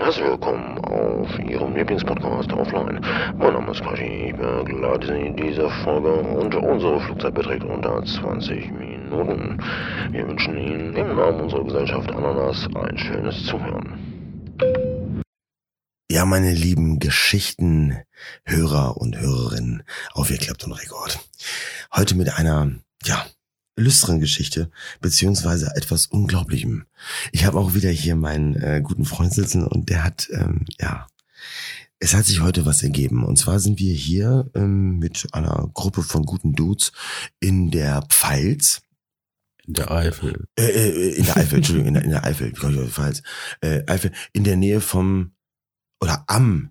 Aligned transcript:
Herzlich 0.00 0.26
willkommen 0.26 0.78
auf 0.78 1.38
Ihrem 1.40 1.74
Lieblingspodcast 1.74 2.52
Offline. 2.52 3.00
Mein 3.36 3.52
Name 3.52 3.72
ist 3.72 3.82
Quashi, 3.82 4.28
ich 4.28 4.36
begleite 4.36 5.08
Sie 5.08 5.26
in 5.26 5.36
dieser 5.36 5.68
Folge 5.82 6.12
und 6.12 6.54
unsere 6.54 7.00
Flugzeit 7.00 7.34
beträgt 7.34 7.64
unter 7.64 8.04
20 8.04 8.70
Minuten. 8.70 9.60
Wir 10.12 10.28
wünschen 10.28 10.56
Ihnen 10.56 10.94
im 10.94 11.16
Namen 11.16 11.40
unserer 11.40 11.64
Gesellschaft 11.64 12.08
Ananas 12.12 12.68
ein 12.76 12.96
schönes 12.96 13.44
Zuhören. 13.46 13.98
Ja, 16.10 16.24
meine 16.24 16.52
lieben 16.52 17.00
Geschichtenhörer 17.00 18.96
und 18.96 19.18
Hörerinnen 19.18 19.82
auf 20.14 20.30
Ihr 20.30 20.38
Klappt 20.38 20.64
und 20.64 20.72
Rekord. 20.72 21.18
Heute 21.94 22.14
mit 22.14 22.38
einer, 22.38 22.70
ja, 23.04 23.26
lüsteren 23.78 24.20
Geschichte, 24.20 24.70
beziehungsweise 25.00 25.72
etwas 25.74 26.06
Unglaublichem. 26.06 26.84
Ich 27.32 27.44
habe 27.44 27.58
auch 27.58 27.74
wieder 27.74 27.90
hier 27.90 28.16
meinen 28.16 28.56
äh, 28.56 28.80
guten 28.82 29.04
Freund 29.04 29.32
sitzen 29.32 29.66
und 29.66 29.88
der 29.88 30.04
hat, 30.04 30.28
ähm, 30.32 30.64
ja, 30.80 31.06
es 32.00 32.14
hat 32.14 32.26
sich 32.26 32.40
heute 32.40 32.66
was 32.66 32.82
ergeben. 32.82 33.24
Und 33.24 33.36
zwar 33.36 33.58
sind 33.58 33.78
wir 33.78 33.94
hier 33.94 34.50
ähm, 34.54 34.98
mit 34.98 35.26
einer 35.32 35.70
Gruppe 35.74 36.02
von 36.02 36.24
guten 36.24 36.54
Dudes 36.54 36.92
in 37.40 37.70
der 37.70 38.02
Pfalz. 38.02 38.82
In 39.66 39.74
der 39.74 39.90
Eifel. 39.90 40.46
Äh, 40.56 40.66
äh, 40.66 41.14
in 41.16 41.24
der 41.24 41.36
Eifel, 41.36 41.56
Entschuldigung, 41.56 41.88
in 41.88 41.94
der, 41.94 42.04
in 42.04 42.10
der 42.10 42.24
Eifel, 42.24 42.52
ich 42.52 42.92
Pfalz? 42.92 43.22
Äh, 43.60 43.82
Eifel, 43.86 44.12
in 44.32 44.44
der 44.44 44.56
Nähe 44.56 44.80
vom, 44.80 45.32
oder 46.00 46.24
am, 46.28 46.70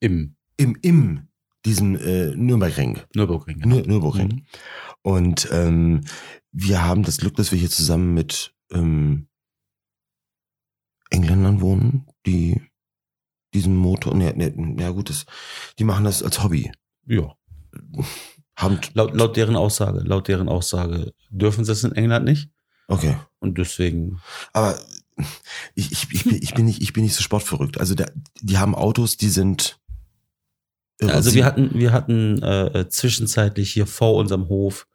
Im 0.00 0.36
im, 0.56 0.76
im, 0.82 1.28
diesem 1.64 1.96
äh, 1.96 2.34
Nürburgring. 2.36 3.00
Nürburgring. 3.14 3.58
Nür 3.58 3.86
Nürburgring. 3.86 4.28
Mhm. 4.28 4.46
Und 5.02 5.48
ähm, 5.50 6.02
wir 6.52 6.84
haben 6.84 7.02
das 7.02 7.18
Glück, 7.18 7.36
dass 7.36 7.52
wir 7.52 7.58
hier 7.58 7.70
zusammen 7.70 8.14
mit 8.14 8.54
ähm, 8.72 9.28
Engländern 11.10 11.60
wohnen, 11.60 12.06
die 12.26 12.60
diesen 13.54 13.76
Motor, 13.76 14.14
ne, 14.14 14.34
ne, 14.34 14.76
ja 14.80 14.90
gut, 14.90 15.10
das, 15.10 15.26
die 15.78 15.84
machen 15.84 16.04
das 16.04 16.22
als 16.22 16.42
Hobby. 16.42 16.72
Ja. 17.06 17.34
Haben, 18.56 18.80
Laut, 18.94 19.14
laut 19.14 19.36
deren 19.36 19.56
Aussage, 19.56 20.00
laut 20.00 20.28
deren 20.28 20.48
Aussage 20.48 21.12
dürfen 21.30 21.64
sie 21.64 21.72
es 21.72 21.84
in 21.84 21.92
England 21.92 22.24
nicht. 22.24 22.50
okay. 22.88 23.16
Und 23.40 23.58
deswegen, 23.58 24.20
Aber 24.52 24.78
ich, 25.74 25.92
ich, 25.92 26.12
ich, 26.12 26.24
bin, 26.24 26.38
ich, 26.40 26.54
bin 26.54 26.64
nicht, 26.64 26.82
ich 26.82 26.92
bin 26.92 27.04
nicht 27.04 27.14
so 27.14 27.22
sportverrückt. 27.22 27.78
Also 27.78 27.94
da, 27.94 28.06
die 28.40 28.58
haben 28.58 28.74
Autos, 28.74 29.16
die 29.16 29.28
sind. 29.28 29.78
Also 31.02 31.34
wir 31.34 31.44
hatten, 31.44 31.70
wir 31.74 31.92
hatten 31.92 32.42
äh, 32.42 32.80
äh, 32.80 32.88
zwischenzeitlich 32.88 33.72
hier 33.72 33.86
vor 33.86 34.14
unserem 34.14 34.48
Hof, 34.48 34.86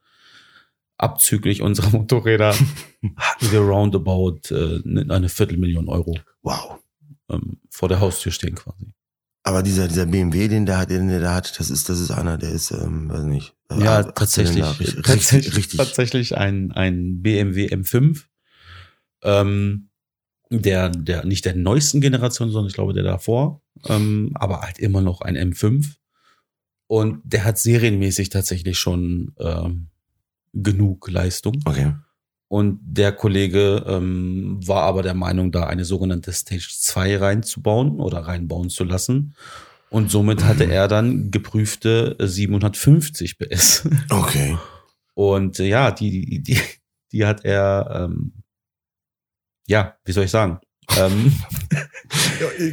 abzüglich 0.97 1.61
unserer 1.61 1.89
Motorräder, 1.97 2.53
hatten 3.17 3.51
wir 3.51 3.59
roundabout 3.59 4.39
äh, 4.51 4.81
eine 5.09 5.29
Viertelmillion 5.29 5.87
Euro 5.89 6.17
Wow. 6.41 6.79
ähm, 7.29 7.59
vor 7.69 7.89
der 7.89 7.99
Haustür 7.99 8.31
stehen 8.31 8.55
quasi. 8.55 8.93
Aber 9.43 9.63
dieser, 9.63 9.87
dieser 9.87 10.05
BMW, 10.05 10.47
den 10.49 10.65
der 10.65 10.77
hat, 10.77 10.89
den 10.89 11.07
der 11.07 11.21
da 11.21 11.33
hat, 11.35 11.59
das 11.59 11.69
ist, 11.69 11.87
das 11.89 11.99
ist 11.99 12.11
einer, 12.11 12.37
der 12.37 12.51
ist, 12.51 12.71
ähm, 12.71 13.09
weiß 13.09 13.23
nicht. 13.23 13.55
äh, 13.71 13.81
Ja, 13.83 14.03
tatsächlich, 14.03 14.63
richtig, 14.79 15.01
tatsächlich, 15.03 15.55
richtig. 15.55 15.77
tatsächlich 15.77 16.37
ein, 16.37 16.71
ein 16.73 17.21
BMW 17.21 17.67
M5, 17.73 18.25
ähm, 19.23 19.88
der, 20.49 20.89
der, 20.89 21.25
nicht 21.25 21.45
der 21.45 21.55
neuesten 21.55 22.01
Generation, 22.01 22.49
sondern 22.49 22.69
ich 22.69 22.73
glaube 22.73 22.93
der 22.93 23.03
davor, 23.03 23.61
ähm, 23.87 24.31
aber 24.35 24.61
halt 24.61 24.79
immer 24.79 25.01
noch 25.01 25.21
ein 25.21 25.37
M5. 25.37 25.95
Und 26.87 27.21
der 27.23 27.45
hat 27.45 27.59
serienmäßig 27.59 28.29
tatsächlich 28.29 28.79
schon 28.79 29.33
ähm, 29.39 29.89
genug 30.53 31.09
Leistung. 31.09 31.61
Okay. 31.65 31.93
Und 32.47 32.79
der 32.81 33.11
Kollege 33.11 33.85
ähm, 33.87 34.59
war 34.65 34.81
aber 34.81 35.03
der 35.03 35.13
Meinung, 35.13 35.51
da 35.51 35.67
eine 35.67 35.85
sogenannte 35.85 36.33
Stage 36.33 36.67
2 36.79 37.17
reinzubauen 37.17 37.99
oder 37.99 38.21
reinbauen 38.21 38.71
zu 38.71 38.83
lassen. 38.83 39.35
Und 39.91 40.09
somit 40.09 40.43
hatte 40.43 40.65
er 40.65 40.87
dann 40.87 41.29
geprüfte 41.29 42.15
750 42.19 43.37
PS. 43.37 43.87
Okay. 44.09 44.57
Und 45.13 45.59
äh, 45.59 45.67
ja, 45.67 45.91
die, 45.91 46.25
die, 46.25 46.43
die, 46.43 46.61
die 47.11 47.25
hat 47.25 47.45
er, 47.45 48.07
ähm, 48.09 48.33
ja, 49.69 49.95
wie 50.03 50.11
soll 50.11 50.25
ich 50.25 50.31
sagen? 50.31 50.59
ähm, 50.97 51.31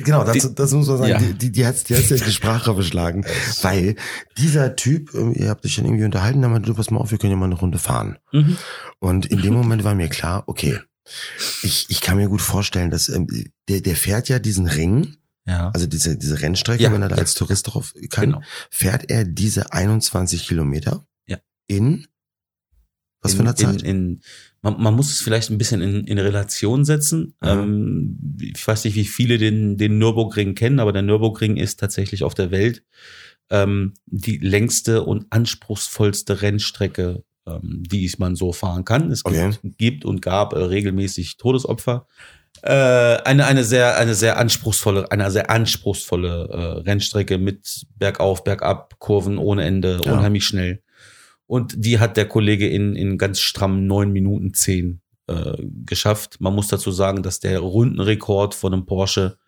Genau, 0.05 0.25
das, 0.25 0.55
das 0.55 0.73
muss 0.73 0.89
man 0.89 0.99
sagen. 0.99 1.11
Ja. 1.11 1.19
Die, 1.19 1.34
die, 1.34 1.53
die 1.53 1.67
hat 1.67 1.89
die 1.89 1.95
hat's 1.95 2.09
ja 2.09 2.17
die 2.17 2.33
Sprache 2.33 2.73
beschlagen. 2.73 3.25
Weil 3.62 3.97
dieser 4.39 4.75
Typ, 4.77 5.12
ähm, 5.15 5.34
ihr 5.34 5.51
habt 5.51 5.65
euch 5.67 5.77
dann 5.77 5.84
irgendwie 5.84 6.05
unterhalten, 6.05 6.41
da 6.41 6.49
meinte, 6.49 6.69
du 6.69 6.75
pass 6.75 6.91
mal 6.91 7.01
auf, 7.01 7.11
wir 7.11 7.19
können 7.19 7.33
ja 7.33 7.37
mal 7.37 7.45
eine 7.47 7.57
Runde 7.57 7.79
fahren. 7.79 8.19
mhm. 8.33 8.57
Und 8.99 9.27
in 9.27 9.43
dem 9.43 9.53
Moment 9.53 9.84
war 9.84 9.95
mir 9.95 10.09
klar, 10.09 10.45
okay, 10.47 10.81
ich, 11.62 11.87
ich 11.91 12.01
kann 12.01 12.17
mir 12.17 12.29
gut 12.29 12.41
vorstellen, 12.41 12.91
dass 12.91 13.09
ähm, 13.11 13.27
der, 13.69 13.81
der 13.83 13.97
fährt 13.97 14.28
ja 14.28 14.39
diesen 14.39 14.67
Ring, 14.67 15.17
ja, 15.47 15.71
also 15.71 15.87
diese, 15.87 16.17
diese 16.17 16.41
Rennstrecke, 16.41 16.83
Ja, 16.83 16.93
wenn 16.93 17.03
er 17.03 17.09
da 17.09 17.17
als 17.17 17.34
Tourist 17.34 17.69
drauf 17.69 17.93
kann, 18.11 18.31
genau. 18.33 18.43
fährt 18.71 19.11
er 19.11 19.25
diese 19.25 19.73
21 19.73 20.47
Kilometer 20.49 21.07
Ja. 21.27 21.37
in 21.69 22.07
was 23.21 23.33
in, 23.33 23.37
für 23.37 23.43
eine 23.45 23.55
Zeit? 23.55 23.83
In, 23.83 23.89
in, 23.89 24.23
man, 24.71 24.82
man 24.82 24.94
muss 24.94 25.10
es 25.12 25.21
vielleicht 25.21 25.50
ein 25.50 25.59
bisschen 25.59 25.81
in, 25.81 26.04
in 26.04 26.19
Relation 26.19 26.84
setzen. 26.84 27.34
Mhm. 27.41 27.49
Ähm, 27.49 28.38
ich 28.54 28.66
weiß 28.66 28.84
nicht, 28.84 28.97
wie 28.97 29.04
viele 29.04 29.38
den, 29.38 29.77
den 29.77 29.99
Nürburgring 29.99 30.54
kennen, 30.54 30.81
aber 30.81 30.93
der 30.93 31.03
Nürburgring 31.03 31.56
ist 31.56 31.78
tatsächlich 31.78 32.25
auf 32.25 32.34
der 32.34 32.50
Welt 32.50 32.82
ähm, 33.50 33.94
die 34.06 34.38
längste 34.38 35.04
und 35.04 35.27
anspruchsvollste 35.31 36.43
Rennstrecke, 36.43 37.22
ähm, 37.47 37.82
die 37.87 38.12
man 38.19 38.34
so 38.34 38.53
fahren 38.53 38.84
kann. 38.84 39.10
Es 39.12 39.22
gibt, 39.22 39.37
Okay. 39.37 39.59
gibt 39.78 40.04
und 40.04 40.21
gab 40.21 40.53
äh, 40.53 40.59
regelmäßig 40.59 41.37
Todesopfer. 41.37 42.06
Äh, 42.62 42.72
eine, 42.72 43.47
eine 43.47 43.62
sehr, 43.62 43.97
eine 43.98 44.15
sehr 44.15 44.38
anspruchsvolle, 44.38 45.12
eine 45.12 45.31
sehr 45.31 45.50
anspruchsvolle 45.50 46.48
äh, 46.50 46.88
Rennstrecke 46.91 47.38
mit 47.38 47.87
bergauf, 47.97 48.43
bergab, 48.43 48.98
Kurven 48.98 49.38
ohne 49.38 49.62
Ende, 49.65 50.00
Ja. 50.04 50.12
unheimlich 50.12 50.44
schnell. 50.44 50.83
Und 51.47 51.75
die 51.77 51.99
hat 51.99 52.17
der 52.17 52.27
Kollege 52.27 52.69
in, 52.69 52.97
in 52.97 53.19
ganz 53.19 53.41
strammen 53.41 53.87
neun 53.87 54.12
Minuten 54.12 54.53
zehn 54.55 55.01
äh, 55.29 55.57
geschafft. 55.84 56.41
Man 56.41 56.55
muss 56.55 56.69
dazu 56.69 56.91
sagen, 56.91 57.23
dass 57.23 57.41
der 57.41 57.61
Rundenrekord 57.61 58.55
von 58.55 58.73
einem 58.73 58.87
Porsche 58.87 59.39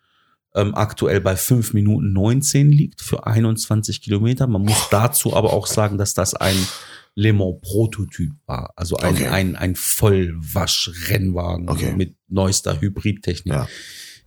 ähm, 0.55 0.73
aktuell 0.75 1.21
bei 1.21 1.35
fünf 1.35 1.73
Minuten 1.73 2.11
19 2.13 2.71
liegt 2.71 3.01
für 3.01 3.27
21 3.27 4.01
Kilometer. 4.01 4.47
Man 4.47 4.63
muss 4.63 4.87
dazu 4.89 5.35
aber 5.35 5.53
auch 5.53 5.67
sagen, 5.67 5.97
dass 5.97 6.13
das 6.13 6.33
ein 6.33 6.55
Le 7.15 7.33
Mans 7.33 7.57
Prototyp 7.61 8.31
war. 8.45 8.71
Also 8.75 8.95
ein, 8.97 9.13
Okay. 9.15 9.27
ein, 9.27 9.55
ein 9.55 9.75
Vollwasch-Rennwagen 9.75 11.69
Okay. 11.69 11.93
mit 11.95 12.15
neuester 12.27 12.79
Hybridtechnik. 12.79 13.53
Ja. 13.53 13.67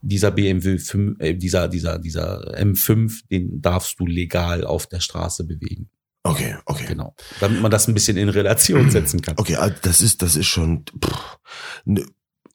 Dieser 0.03 0.31
BMW, 0.33 0.79
5, 0.79 1.21
äh, 1.21 1.35
dieser, 1.35 1.69
dieser, 1.69 1.99
dieser 1.99 2.55
M5, 2.59 3.23
den 3.31 3.61
darfst 3.63 3.99
du 4.01 4.07
legal 4.07 4.65
auf 4.65 4.87
der 4.87 5.01
Straße 5.01 5.45
bewegen. 5.45 5.89
Okay, 6.25 6.57
okay. 6.67 6.85
Genau. 6.87 7.15
Damit 7.41 7.61
man 7.63 7.71
das 7.71 7.89
ein 7.89 7.95
bisschen 7.95 8.17
in 8.17 8.29
Relation 8.29 8.91
setzen 8.91 9.23
kann. 9.23 9.35
Okay, 9.39 9.57
also 9.57 9.75
das 9.83 10.01
ist, 10.01 10.23
das 10.23 10.37
ist 10.37 10.47
schon 10.47 10.85
pff, 11.03 11.39
eine 11.87 12.05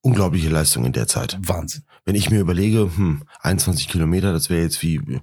unglaubliche 0.01 0.49
Leistung 0.49 0.85
in 0.85 0.93
der 0.93 1.07
Zeit. 1.07 1.37
Wahnsinn. 1.41 1.83
Wenn 2.05 2.15
ich 2.15 2.29
mir 2.29 2.39
überlege, 2.39 2.89
hm, 2.95 3.23
21 3.41 3.89
Kilometer, 3.89 4.31
das 4.31 4.49
wäre 4.49 4.61
jetzt 4.61 4.81
wie 4.83 4.95
äh, 4.95 5.19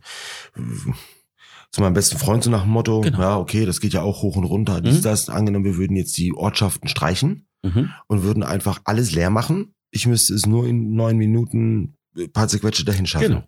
zu 1.71 1.81
meinem 1.81 1.95
besten 1.95 2.19
Freund 2.19 2.45
so 2.45 2.51
nach 2.51 2.63
dem 2.65 2.71
Motto, 2.71 3.01
Genau. 3.01 3.19
ja, 3.21 3.37
okay, 3.39 3.65
das 3.65 3.81
geht 3.81 3.95
ja 3.95 4.03
auch 4.03 4.21
hoch 4.23 4.37
und 4.37 4.45
runter. 4.45 4.81
Dies, 4.83 4.99
Mhm. 4.99 5.03
das, 5.03 5.29
angenommen, 5.31 5.65
wir 5.65 5.77
würden 5.77 5.97
jetzt 5.97 6.17
die 6.19 6.35
Ortschaften 6.35 6.87
streichen 6.89 7.47
Mhm. 7.65 7.91
und 8.09 8.23
würden 8.25 8.43
einfach 8.43 8.83
alles 8.85 9.11
leer 9.13 9.31
machen. 9.31 9.75
Ich 9.91 10.07
müsste 10.07 10.35
es 10.35 10.45
nur 10.45 10.67
in 10.67 10.93
neun 10.95 11.17
Minuten 11.17 11.97
ein 12.17 12.31
paar 12.31 12.47
zerquetsche 12.49 12.85
dahin 12.85 13.07
schaffen. 13.07 13.45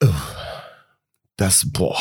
Genau. 0.00 0.12
Das, 1.36 1.64
boah, 1.72 1.98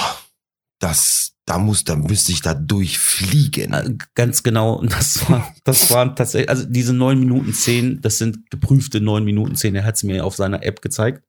das, 0.81 1.33
da 1.45 1.59
muss, 1.59 1.83
da 1.83 1.95
müsste 1.95 2.31
ich 2.31 2.41
da 2.41 2.53
durchfliegen. 2.53 3.73
Äh, 3.73 3.95
Ganz 4.15 4.43
genau. 4.43 4.73
Und 4.73 4.91
Das 4.97 5.29
war, 5.29 5.53
das 5.63 5.91
waren 5.91 6.15
tatsächlich, 6.15 6.49
also 6.49 6.65
diese 6.65 6.93
neun 6.93 7.19
Minuten 7.19 7.53
zehn, 7.53 8.01
das 8.01 8.17
sind 8.17 8.49
geprüfte 8.49 8.99
neun 8.99 9.23
Minuten 9.23 9.55
zehn. 9.55 9.75
Er 9.75 9.85
hat 9.85 9.95
es 9.95 10.03
mir 10.03 10.25
auf 10.25 10.35
seiner 10.35 10.63
App 10.63 10.81
gezeigt, 10.81 11.23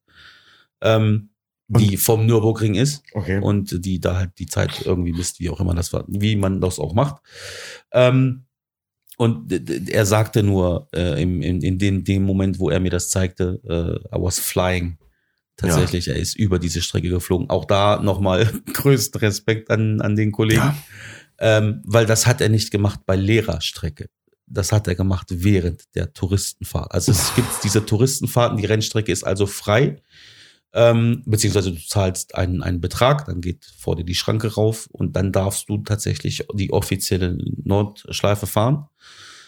ähm, 0.81 1.28
die 1.69 1.96
vom 1.96 2.26
Nürburgring 2.26 2.75
ist 2.75 3.02
Okay. 3.14 3.38
und 3.40 3.84
die 3.84 4.00
da 4.00 4.16
halt 4.16 4.32
die 4.38 4.46
Zeit 4.46 4.82
irgendwie 4.84 5.12
misst, 5.12 5.38
wie 5.40 5.49
auch 5.50 5.60
immer 5.60 5.75
das 5.75 5.93
war, 5.93 6.04
wie 6.08 6.37
man 6.37 6.60
das 6.60 6.78
auch 6.78 6.94
macht. 6.94 7.22
Ähm, 7.93 8.44
und 9.19 9.52
er 9.90 10.06
sagte 10.06 10.43
nur 10.43 10.88
äh, 10.94 11.22
im, 11.22 11.43
in, 11.43 11.60
in 11.62 11.78
dem, 11.78 12.04
dem 12.04 12.25
Moment, 12.25 12.58
wo 12.58 12.70
er 12.70 12.81
mir 12.81 12.90
das 12.90 13.10
zeigte, 13.10 13.60
äh, 13.64 14.16
I 14.16 14.20
was 14.20 14.38
flying. 14.40 14.96
Tatsächlich, 15.56 16.08
er 16.08 16.16
ist 16.16 16.37
über 16.37 16.58
diese 16.58 16.81
Strecke 16.81 17.08
geflogen. 17.08 17.50
Auch 17.50 17.64
da 17.64 18.00
nochmal 18.02 18.50
größten 18.72 19.20
Respekt 19.20 19.70
an, 19.70 20.00
an 20.00 20.16
den 20.16 20.32
Kollegen. 20.32 20.60
Ja. 20.62 20.76
Ähm, 21.38 21.82
weil 21.84 22.06
das 22.06 22.26
hat 22.26 22.40
er 22.40 22.49
nicht 22.49 22.70
gemacht 22.70 23.00
bei 23.06 23.16
Lehrerstrecke. 23.16 24.08
Das 24.46 24.72
hat 24.72 24.87
er 24.87 24.94
gemacht 24.94 25.26
während 25.31 25.94
der 25.94 26.12
Touristenfahrt. 26.12 26.93
Also 26.93 27.12
es 27.12 27.34
gibt 27.34 27.49
diese 27.64 27.84
Touristenfahrten, 27.84 28.58
die 28.58 28.66
Rennstrecke 28.66 29.12
ist 29.12 29.25
also 29.25 29.46
frei. 29.46 30.02
Ähm, 30.75 31.22
beziehungsweise 31.26 31.72
du 31.72 31.78
zahlst 31.78 32.34
einen, 32.34 32.62
einen 32.62 32.81
Betrag, 32.81 33.26
dann 33.26 33.40
geht 33.43 33.64
vor 33.78 33.94
dir 33.96 34.04
die 34.04 34.14
Schranke 34.14 34.54
rauf 34.54 34.88
und 34.90 35.16
dann 35.16 35.31
darfst 35.31 35.69
du 35.69 35.78
tatsächlich 35.78 36.46
die 36.54 36.72
offizielle 36.72 37.37
Nordschleife 37.62 38.46
fahren. 38.46 38.87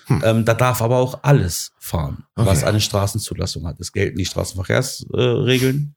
Hm. 0.06 0.22
Ähm, 0.24 0.44
da 0.44 0.54
darf 0.54 0.82
aber 0.82 0.96
auch 0.98 1.20
alles 1.22 1.72
fahren, 1.78 2.24
Okay. 2.36 2.46
was 2.48 2.64
eine 2.64 2.80
Straßenzulassung 2.80 3.66
hat. 3.66 3.80
Es 3.80 3.92
gelten 3.92 4.18
die 4.18 4.26
Straßenverkehrsregeln. 4.26 5.94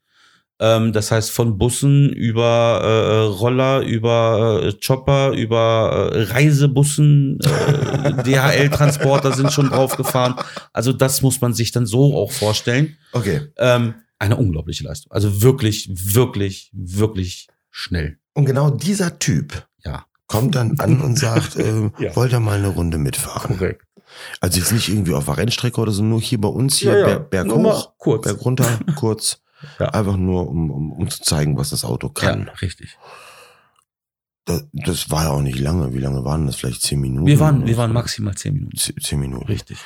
ähm, 0.59 0.92
das 0.94 1.12
heißt 1.12 1.30
von 1.31 1.57
Bussen 1.57 2.09
über 2.13 2.81
äh, 2.83 3.38
Roller, 3.38 3.81
über 3.81 4.62
äh, 4.63 4.74
Chopper, 4.86 5.31
über 5.33 6.09
äh, 6.13 6.24
Reisebussen, 6.24 7.38
äh, 7.42 8.24
DHL-Transporter 8.24 9.33
sind 9.33 9.51
schon 9.54 9.69
draufgefahren. 9.69 10.36
Also 10.74 10.94
das 10.94 11.21
muss 11.21 11.42
man 11.42 11.54
sich 11.54 11.71
dann 11.71 11.86
so 11.86 12.15
auch 12.15 12.31
vorstellen. 12.31 12.98
Okay. 13.12 13.42
Ähm, 13.57 13.95
eine 14.19 14.36
unglaubliche 14.36 14.83
Leistung. 14.83 15.12
Also 15.12 15.44
wirklich, 15.44 15.89
wirklich, 15.94 16.71
wirklich 16.74 17.48
schnell. 17.69 18.18
Und 18.33 18.45
genau 18.45 18.71
dieser 18.71 19.19
Typ 19.19 19.68
Ja. 19.86 20.06
kommt 20.25 20.56
dann 20.56 20.80
an 20.80 21.01
und 21.01 21.19
sagt, 21.19 21.56
äh, 21.57 21.92
Ja. 22.00 22.15
wollt 22.15 22.31
ihr 22.31 22.39
mal 22.39 22.57
eine 22.57 22.69
Runde 22.69 22.98
mitfahren? 22.98 23.57
Korrekt. 23.57 23.83
Also 24.39 24.59
jetzt 24.59 24.71
nicht 24.71 24.89
irgendwie 24.89 25.13
auf 25.13 25.25
der 25.25 25.38
Rennstrecke 25.38 25.80
oder 25.80 25.92
so, 25.92 26.04
nur 26.04 26.21
hier 26.21 26.39
bei 26.39 26.48
uns, 26.48 26.77
hier 26.77 27.27
Nur 27.45 27.59
mal 27.59 27.74
hoch, 27.74 27.94
kurz. 27.98 28.24
Berg 28.24 28.45
runter, 28.45 28.80
kurz. 28.95 29.42
Ja. 29.80 29.89
Einfach 29.89 30.18
nur, 30.18 30.48
um, 30.48 30.69
um, 30.69 30.92
um 30.92 31.09
zu 31.09 31.21
zeigen, 31.21 31.57
was 31.57 31.71
das 31.71 31.83
Auto 31.83 32.09
kann. 32.09 32.45
Ja, 32.48 32.54
richtig. 32.54 32.98
Das, 34.45 34.65
das 34.71 35.09
war 35.09 35.24
ja 35.25 35.30
auch 35.31 35.42
nicht 35.42 35.59
lange. 35.59 35.94
Wie 35.94 36.00
lange 36.00 36.24
waren 36.24 36.45
das? 36.48 36.56
Vielleicht 36.56 36.81
zehn 36.81 37.01
Minuten? 37.01 37.25
Wir 37.25 37.39
waren, 37.39 37.65
wir 37.65 37.75
waren 37.75 37.92
maximal 37.92 38.33
zehn 38.36 38.54
Minuten. 38.54 38.77
Zehn, 38.77 38.95
zehn 39.01 39.19
Minuten. 39.19 39.45
Richtig. 39.45 39.77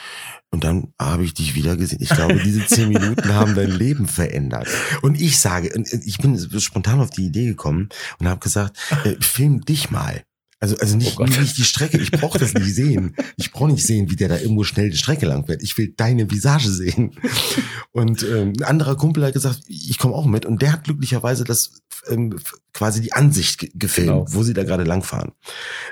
Und 0.51 0.63
dann 0.63 0.93
habe 0.99 1.23
ich 1.23 1.33
dich 1.33 1.55
wieder 1.55 1.77
gesehen. 1.77 1.99
Ich 2.01 2.09
glaube, 2.09 2.39
diese 2.43 2.65
zehn 2.67 2.89
Minuten 2.89 3.33
haben 3.33 3.55
dein 3.55 3.71
Leben 3.71 4.07
verändert. 4.07 4.67
Und 5.01 5.19
ich 5.19 5.39
sage, 5.39 5.69
ich 6.05 6.17
bin 6.19 6.37
spontan 6.59 6.99
auf 6.99 7.09
die 7.09 7.25
Idee 7.25 7.47
gekommen 7.47 7.89
und 8.19 8.27
habe 8.27 8.39
gesagt, 8.39 8.77
äh, 9.03 9.15
film 9.19 9.61
dich 9.61 9.89
mal. 9.89 10.23
Also, 10.63 10.77
also 10.77 10.95
nicht, 10.95 11.19
Oh 11.19 11.23
nicht 11.25 11.57
die 11.57 11.63
Strecke. 11.63 11.97
Ich 11.97 12.11
brauche 12.11 12.37
das 12.37 12.53
nicht 12.53 12.73
sehen. 12.75 13.15
Ich 13.35 13.51
brauche 13.51 13.71
nicht 13.71 13.83
sehen, 13.85 14.11
wie 14.11 14.15
der 14.15 14.29
da 14.29 14.37
irgendwo 14.37 14.63
schnell 14.63 14.91
die 14.91 14.97
Strecke 14.97 15.25
lang 15.25 15.45
fährt. 15.47 15.63
Ich 15.63 15.75
will 15.77 15.91
deine 15.97 16.29
Visage 16.29 16.69
sehen. 16.69 17.15
Und 17.91 18.21
ähm, 18.23 18.53
ein 18.59 18.63
anderer 18.63 18.95
Kumpel 18.95 19.25
hat 19.25 19.33
gesagt, 19.33 19.61
ich 19.67 19.97
komme 19.97 20.13
auch 20.13 20.27
mit. 20.27 20.45
Und 20.45 20.61
der 20.61 20.71
hat 20.73 20.83
glücklicherweise 20.83 21.45
das 21.45 21.81
ähm, 22.07 22.37
quasi 22.73 23.01
die 23.01 23.11
Ansicht 23.13 23.57
ge- 23.59 23.71
gefilmt, 23.73 24.09
Genau. 24.11 24.25
wo 24.29 24.43
sie 24.43 24.53
da 24.53 24.63
gerade 24.63 24.83
langfahren. 24.83 25.31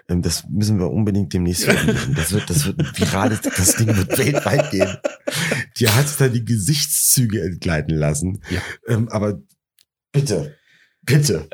Ähm, 0.08 0.22
das 0.22 0.44
müssen 0.48 0.78
wir 0.80 0.92
unbedingt 0.92 1.34
demnächst 1.34 1.64
veröffentlichen. 1.66 2.14
Das 2.14 2.32
wird, 2.32 2.48
das 2.50 2.66
wird 2.68 3.00
viral. 3.00 3.40
Das 3.58 3.76
Ding 3.76 3.88
wird 3.98 4.16
weltweit 4.20 4.70
gehen. 4.70 4.98
Die 5.80 5.90
hat 5.90 6.06
da 6.22 6.28
die 6.28 6.46
Gesichtszüge 6.46 7.42
entgleiten 7.42 7.96
lassen. 7.98 8.42
Ja. 8.52 8.62
Ähm, 8.88 9.10
aber 9.10 9.42
bitte, 10.12 10.56
bitte. 11.10 11.50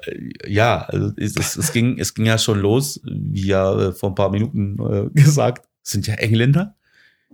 Ja, 0.47 0.83
also 0.83 1.11
es, 1.17 1.35
es, 1.35 1.55
es, 1.57 1.71
ging, 1.73 1.97
es 1.99 2.13
ging 2.13 2.25
ja 2.25 2.37
schon 2.37 2.59
los, 2.59 2.99
wie 3.03 3.47
ja 3.47 3.87
äh, 3.89 3.91
vor 3.91 4.09
ein 4.09 4.15
paar 4.15 4.29
Minuten 4.29 4.77
äh, 4.79 5.09
gesagt, 5.13 5.67
es 5.83 5.91
sind 5.91 6.07
ja 6.07 6.15
Engländer. 6.15 6.75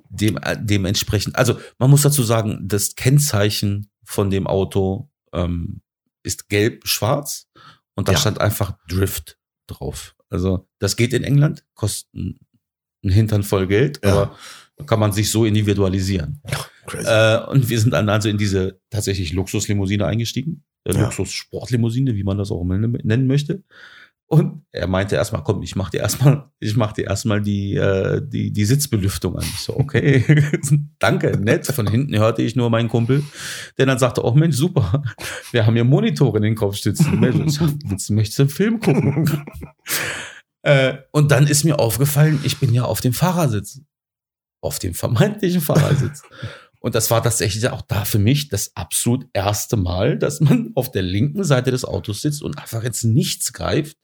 Dem, 0.09 0.37
äh, 0.37 0.57
dementsprechend, 0.59 1.35
also 1.37 1.57
man 1.79 1.89
muss 1.89 2.01
dazu 2.01 2.23
sagen, 2.23 2.59
das 2.67 2.95
Kennzeichen 2.95 3.89
von 4.03 4.29
dem 4.29 4.45
Auto 4.47 5.09
ähm, 5.33 5.81
ist 6.23 6.49
gelb-schwarz 6.49 7.47
und 7.95 8.07
da 8.07 8.13
Ja. 8.13 8.17
stand 8.17 8.41
einfach 8.41 8.77
Drift 8.87 9.37
drauf. 9.67 10.15
Also 10.29 10.67
das 10.79 10.95
geht 10.97 11.13
in 11.13 11.23
England, 11.23 11.65
kostet 11.75 12.09
einen 12.13 12.39
Hintern 13.13 13.43
voll 13.43 13.67
Geld, 13.67 13.99
Ja. 14.03 14.11
aber 14.11 14.35
kann 14.85 14.99
man 14.99 15.11
sich 15.11 15.31
so 15.31 15.45
individualisieren. 15.45 16.41
Äh, 17.05 17.39
und 17.45 17.69
wir 17.69 17.79
sind 17.79 17.91
dann 17.91 18.09
also 18.09 18.29
in 18.29 18.37
diese 18.37 18.79
tatsächlich 18.89 19.33
Luxuslimousine 19.33 20.05
eingestiegen. 20.05 20.63
Äh, 20.83 20.93
Ja. 20.93 21.01
Luxus-Sportlimousine, 21.03 22.15
wie 22.15 22.23
man 22.23 22.37
das 22.37 22.51
auch 22.51 22.63
nennen 22.63 23.27
möchte. 23.27 23.63
Und 24.31 24.63
er 24.71 24.87
meinte 24.87 25.17
erstmal, 25.17 25.43
komm, 25.43 25.61
ich 25.61 25.75
mach 25.75 25.89
dir 25.89 25.99
erstmal, 25.99 26.45
ich 26.59 26.77
mach 26.77 26.93
dir 26.93 27.03
erstmal 27.03 27.41
die, 27.41 27.75
äh, 27.75 28.21
die, 28.25 28.53
die 28.53 28.63
Sitzbelüftung 28.63 29.35
an. 29.35 29.43
Ich 29.43 29.59
so, 29.59 29.75
okay, 29.75 30.23
danke, 30.99 31.37
nett. 31.37 31.67
Von 31.67 31.85
hinten 31.85 32.17
hörte 32.17 32.41
ich 32.41 32.55
nur 32.55 32.69
meinen 32.69 32.87
Kumpel, 32.87 33.23
der 33.77 33.87
dann 33.87 33.99
sagte, 33.99 34.23
oh 34.23 34.31
Mensch, 34.31 34.55
super, 34.55 35.03
wir 35.51 35.65
haben 35.65 35.73
hier 35.73 35.83
Monitore 35.83 36.37
in 36.37 36.43
den 36.43 36.55
Kopfstützen. 36.55 37.19
Mensch, 37.19 37.59
willst, 37.83 38.09
möchtest 38.11 38.39
du 38.39 38.43
einen 38.43 38.49
Film 38.49 38.79
gucken? 38.79 39.29
äh, 40.61 40.93
und 41.11 41.31
dann 41.31 41.45
ist 41.45 41.65
mir 41.65 41.79
aufgefallen, 41.79 42.39
ich 42.45 42.57
bin 42.57 42.73
ja 42.73 42.85
auf 42.85 43.01
dem 43.01 43.11
Fahrersitz. 43.11 43.81
Auf 44.61 44.79
dem 44.79 44.93
vermeintlichen 44.93 45.61
Fahrersitz. 45.61 46.21
Und 46.79 46.95
das 46.95 47.11
war 47.11 47.21
tatsächlich 47.21 47.67
auch 47.69 47.81
da 47.83 48.05
für 48.05 48.17
mich 48.19 48.49
das 48.49 48.75
absolut 48.75 49.27
erste 49.33 49.77
Mal, 49.77 50.17
dass 50.17 50.39
man 50.39 50.71
auf 50.75 50.91
der 50.91 51.03
linken 51.03 51.43
Seite 51.43 51.69
des 51.71 51.85
Autos 51.85 52.21
sitzt 52.21 52.41
und 52.41 52.57
einfach 52.57 52.83
ins 52.83 53.03
Nichts 53.03 53.53
greift 53.53 53.97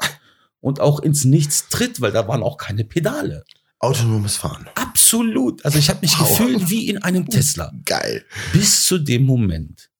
und 0.59 0.80
auch 0.80 1.00
ins 1.00 1.25
Nichts 1.25 1.69
tritt, 1.69 2.01
weil 2.01 2.12
da 2.12 2.27
waren 2.27 2.44
auch 2.44 2.57
keine 2.57 2.83
Pedale. 2.83 3.44
Autonomes 3.80 4.38
Fahren. 4.38 4.68
Absolut. 4.75 5.63
Also 5.65 5.77
ich 5.77 5.89
habe 5.89 6.00
mich 6.01 6.19
Wow. 6.19 6.27
gefühlt 6.27 6.69
wie 6.69 6.88
in 6.89 7.01
einem 7.03 7.27
Tesla. 7.30 7.71
Geil. 7.86 8.25
Bis 8.53 8.86
zu 8.86 8.98
dem 8.98 9.24
Moment, 9.25 9.92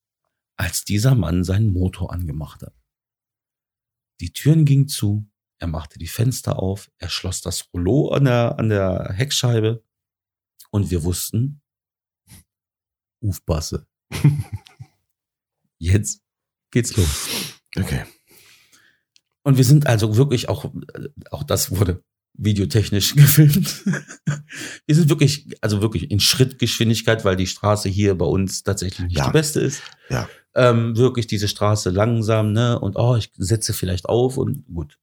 als 0.56 0.84
dieser 0.84 1.14
Mann 1.16 1.44
seinen 1.44 1.72
Motor 1.72 2.12
angemacht 2.12 2.62
hat. 2.64 2.74
Die 4.20 4.34
Türen 4.34 4.66
gingen 4.66 4.88
zu, 4.88 5.28
er 5.60 5.68
machte 5.68 6.00
die 6.00 6.08
Fenster 6.08 6.58
auf, 6.60 6.90
er 6.98 7.10
schloss 7.10 7.42
das 7.42 7.70
Rollo 7.74 8.10
an 8.10 8.26
der, 8.26 8.58
an 8.58 8.70
der 8.70 9.14
Heckscheibe 9.14 9.84
und 10.72 10.92
wir 10.92 11.04
wussten, 11.04 11.62
Ufbasse. 13.22 13.88
Jetzt 15.80 16.22
geht's 16.72 16.96
los. 16.96 17.28
Okay. 17.76 18.04
Und 19.44 19.58
wir 19.58 19.64
sind 19.64 19.88
also 19.88 20.18
wirklich 20.18 20.50
auch, 20.50 20.72
auch 21.32 21.44
das 21.44 21.72
wurde 21.72 22.04
videotechnisch 22.34 23.16
gefilmt. 23.16 23.84
wir 24.86 24.96
sind 24.96 25.10
wirklich, 25.10 25.48
also 25.62 25.82
wirklich 25.82 26.12
in 26.12 26.20
Schrittgeschwindigkeit, 26.20 27.26
weil 27.26 27.36
die 27.36 27.48
Straße 27.48 27.90
hier 27.90 28.16
bei 28.16 28.26
uns 28.26 28.64
tatsächlich 28.64 29.08
nicht 29.08 29.18
Ja. 29.18 29.26
die 29.28 29.32
beste 29.32 29.60
ist. 29.62 29.82
Ja. 30.10 30.30
Ähm, 30.54 30.98
wirklich 30.98 31.28
diese 31.28 31.48
Straße 31.48 31.90
langsam, 31.90 32.52
ne? 32.52 32.80
Und 32.80 32.96
oh, 32.96 33.16
ich 33.16 33.32
setze 33.38 33.74
vielleicht 33.74 34.06
auf 34.06 34.38
und 34.38 34.66
gut. 34.66 34.98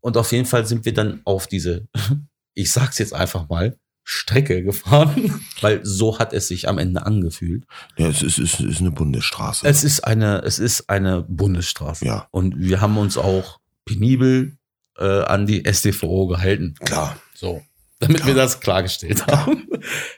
Und 0.00 0.16
auf 0.16 0.32
jeden 0.32 0.46
Fall 0.46 0.66
sind 0.66 0.84
wir 0.84 0.94
dann 0.94 1.20
auf 1.24 1.46
diese, 1.46 1.88
ich 2.54 2.70
sag's 2.72 2.98
jetzt 2.98 3.14
einfach 3.14 3.48
mal, 3.48 3.78
Strecke 4.10 4.64
gefahren, 4.64 5.40
weil 5.60 5.84
so 5.84 6.18
hat 6.18 6.32
es 6.32 6.48
sich 6.48 6.68
am 6.68 6.78
Ende 6.78 7.06
angefühlt. 7.06 7.64
Ja, 7.96 8.08
es 8.08 8.22
ist, 8.22 8.38
es 8.38 8.58
ist 8.58 8.80
eine 8.80 8.90
Bundesstraße. 8.90 9.66
Es 9.66 9.84
ist 9.84 10.00
eine, 10.00 10.42
es 10.42 10.58
ist 10.58 10.90
eine 10.90 11.22
Bundesstraße. 11.22 12.04
Ja. 12.04 12.26
Und 12.32 12.58
wir 12.58 12.80
haben 12.80 12.98
uns 12.98 13.16
auch 13.16 13.60
penibel 13.84 14.56
äh, 14.98 15.22
an 15.22 15.46
die 15.46 15.64
SDVO 15.64 16.26
gehalten. 16.26 16.74
Klar. 16.80 17.16
So. 17.34 17.62
Damit 18.00 18.16
Klar. 18.16 18.28
wir 18.28 18.34
das 18.34 18.58
klargestellt 18.58 19.26
haben. 19.28 19.68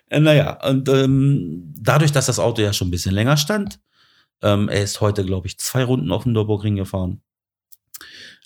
äh, 0.08 0.20
naja, 0.20 0.58
und 0.66 0.88
ähm, 0.88 1.74
dadurch, 1.78 2.12
dass 2.12 2.26
das 2.26 2.38
Auto 2.38 2.62
ja 2.62 2.72
schon 2.72 2.88
ein 2.88 2.92
bisschen 2.92 3.14
länger 3.14 3.36
stand, 3.36 3.78
ähm, 4.40 4.70
er 4.70 4.82
ist 4.82 5.02
heute, 5.02 5.24
glaube 5.24 5.48
ich, 5.48 5.58
zwei 5.58 5.84
Runden 5.84 6.12
auf 6.12 6.22
dem 6.22 6.32
Nürburgring 6.32 6.76
gefahren. 6.76 7.20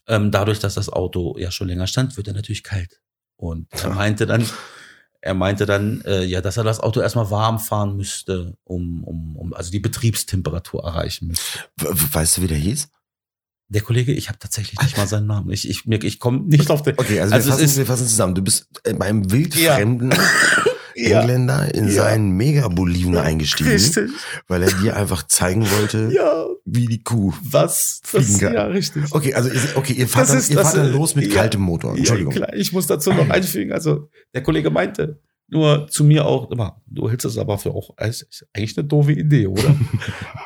Ähm, 0.09 0.33
dadurch, 0.33 0.59
dass 0.59 0.75
das 0.75 0.89
Auto 0.89 1.37
ja 1.39 1.53
schon 1.53 1.69
länger 1.69 1.87
stand, 1.87 2.17
wird 2.17 2.27
er 2.27 2.35
natürlich 2.35 2.65
kalt. 2.65 3.01
Und 3.37 3.69
er 3.73 3.91
meinte 3.91 4.27
dann, 4.27 4.45
er 5.27 5.35
meinte 5.35 5.67
dann, 5.67 6.01
äh, 6.07 6.25
ja, 6.25 6.41
dass 6.41 6.57
er 6.57 6.65
das 6.65 6.81
Auto 6.81 7.01
erstmal 7.01 7.31
warm 7.31 7.59
fahren 7.59 7.97
müsste, 7.97 8.57
um, 8.65 9.05
um, 9.05 9.37
um 9.37 9.53
also 9.55 9.71
die 9.71 9.81
Betriebstemperatur 9.81 10.83
erreichen 10.85 11.29
müsste. 11.29 11.59
We- 11.77 11.91
we- 11.91 12.15
Weißt 12.15 12.37
du, 12.39 12.43
wie 12.43 12.47
der 12.47 12.57
hieß? 12.59 12.89
Der 13.69 13.83
Kollege, 13.83 14.13
ich 14.13 14.29
habe 14.29 14.39
tatsächlich 14.39 14.81
nicht 14.81 14.97
mal 14.97 15.09
seinen 15.09 15.27
Namen. 15.27 15.51
Ich, 15.51 15.69
ich, 15.69 15.85
ich 15.89 16.21
komme 16.21 16.41
nicht 16.47 16.71
auf 16.71 16.83
den. 16.83 16.97
Okay, 16.99 17.21
also, 17.21 17.35
Also 17.35 17.49
wir, 17.49 17.53
fassen, 17.55 17.65
ist- 17.65 17.77
wir 17.77 17.87
fassen 17.87 18.07
zusammen. 18.07 18.35
Du 18.37 18.43
bist 18.43 18.69
bei 18.85 19.07
einem 19.07 19.31
wildfremden 19.31 20.13
Ja. 20.13 20.19
Engländer 20.97 21.75
in 21.75 21.87
Ja. 21.87 21.91
seinen 21.93 22.31
Megaboliden 22.33 23.17
eingestiegen, 23.17 23.71
Richtig. 23.71 24.11
weil 24.49 24.63
er 24.63 24.73
dir 24.73 24.97
einfach 24.97 25.27
zeigen 25.27 25.63
wollte, 25.71 26.11
Ja, 26.13 26.47
wie 26.65 26.87
die 26.87 27.03
Kuh. 27.03 27.33
was? 27.43 28.01
Fliegen 28.05 28.27
Das, 28.33 28.41
kann. 28.41 28.55
ja, 28.55 28.65
richtig. 28.67 29.05
Okay, 29.11 29.35
also 29.35 29.51
okay, 29.77 29.93
ihr 29.95 30.09
fahrt, 30.09 30.25
Das 30.25 30.29
dann, 30.31 30.39
ist- 30.39 30.51
ihr 30.51 30.57
das 30.57 30.73
fahrt 30.73 30.77
dann 30.87 30.93
los 30.93 31.15
mit 31.15 31.29
ja. 31.29 31.35
kaltem 31.35 31.61
Motor. 31.61 31.97
Entschuldigung. 31.97 32.33
Ja, 32.33 32.39
klar, 32.47 32.55
ich 32.57 32.73
muss 32.73 32.87
dazu 32.87 33.13
noch 33.13 33.29
einfügen. 33.31 33.73
Also, 33.73 34.09
der 34.35 34.43
Kollege 34.43 34.71
meinte 34.71 35.21
nur 35.49 35.87
zu 35.87 36.03
mir 36.03 36.25
auch 36.27 36.51
immer, 36.51 36.83
du 36.89 37.09
hältst 37.09 37.25
es 37.25 37.39
aber 37.39 37.57
für 37.57 37.71
auch, 37.71 37.97
ist 37.99 38.45
eigentlich 38.53 38.77
eine 38.77 38.89
doofe 38.89 39.13
Idee, 39.13 39.47
oder? 39.47 39.77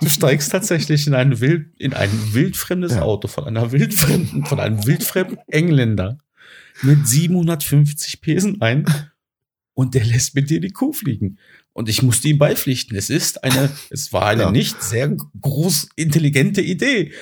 du 0.02 0.08
steigst 0.10 0.52
tatsächlich 0.52 1.06
in 1.06 1.14
ein 1.14 1.40
wild, 1.40 1.68
in 1.78 1.94
ein 1.94 2.10
wildfremdes 2.32 2.92
Ja. 2.96 3.02
Auto 3.02 3.26
von 3.26 3.44
einer 3.44 3.72
wildfremden, 3.72 4.44
von 4.44 4.60
einem 4.60 4.86
wildfremden 4.86 5.38
Engländer 5.48 6.18
mit 6.82 7.08
750 7.08 8.20
Pesen 8.20 8.60
ein 8.60 8.84
und 9.80 9.94
der 9.94 10.04
lässt 10.04 10.34
mit 10.34 10.50
dir 10.50 10.60
die 10.60 10.70
Kuh 10.70 10.92
fliegen. 10.92 11.38
Und 11.72 11.88
ich 11.88 12.02
musste 12.02 12.28
ihm 12.28 12.38
beipflichten. 12.38 12.96
Es 12.96 13.10
ist 13.10 13.42
eine, 13.44 13.70
es 13.90 14.12
war 14.12 14.26
eine 14.26 14.42
Ja. 14.42 14.50
nicht 14.50 14.82
sehr 14.82 15.16
groß 15.40 15.88
intelligente 15.96 16.60
Idee. 16.60 17.12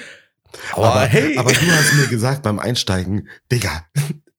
Aber, 0.73 0.87
aber, 0.93 1.00
hey, 1.07 1.37
aber 1.37 1.53
du 1.53 1.61
hast 1.61 1.95
mir 1.95 2.07
gesagt 2.09 2.43
beim 2.43 2.59
Einsteigen, 2.59 3.29
Digga, 3.53 3.85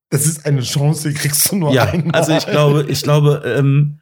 das 0.09 0.25
ist 0.25 0.45
eine 0.45 0.61
Chance, 0.61 1.09
die 1.09 1.15
kriegst 1.15 1.51
du 1.51 1.55
nur 1.57 1.71
ja, 1.73 1.85
einmal. 1.85 2.15
also 2.15 2.35
ich 2.35 2.45
glaube, 2.47 2.85
ich 2.89 3.01
glaube, 3.03 3.43
ähm, 3.45 3.99